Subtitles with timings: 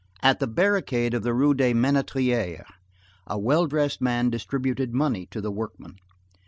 [0.23, 2.65] At the barricade of the Rue des Ménétriers,
[3.27, 5.97] a well dressed man distributed money to the workmen.